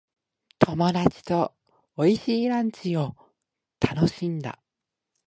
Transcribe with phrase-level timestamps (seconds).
[0.57, 1.53] 友達と
[1.95, 3.15] 美味しいランチを
[3.79, 4.57] 楽しんだ。